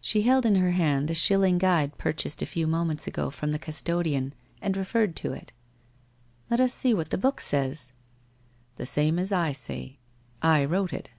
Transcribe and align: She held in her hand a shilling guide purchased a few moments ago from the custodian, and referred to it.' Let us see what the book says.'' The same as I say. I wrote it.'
She 0.00 0.22
held 0.22 0.46
in 0.46 0.54
her 0.54 0.70
hand 0.70 1.10
a 1.10 1.16
shilling 1.16 1.58
guide 1.58 1.98
purchased 1.98 2.42
a 2.42 2.46
few 2.46 2.68
moments 2.68 3.08
ago 3.08 3.28
from 3.28 3.50
the 3.50 3.58
custodian, 3.58 4.32
and 4.62 4.76
referred 4.76 5.16
to 5.16 5.32
it.' 5.32 5.50
Let 6.48 6.60
us 6.60 6.72
see 6.72 6.94
what 6.94 7.10
the 7.10 7.18
book 7.18 7.40
says.'' 7.40 7.92
The 8.76 8.86
same 8.86 9.18
as 9.18 9.32
I 9.32 9.50
say. 9.50 9.98
I 10.42 10.64
wrote 10.64 10.92
it.' 10.92 11.10